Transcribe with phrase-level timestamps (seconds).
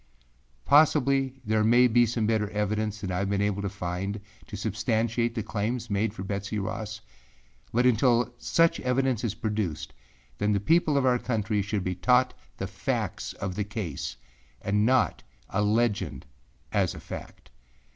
[0.65, 4.57] Possibly there may be some better evidence than I have been able to find to
[4.57, 7.01] substantiate the claims made for Betsey Ross;
[7.71, 9.93] but until such evidence is produced,
[10.39, 14.15] then the people of our country should be taught the facts of the case
[14.59, 16.25] and not a legend
[16.71, 17.51] as a fact.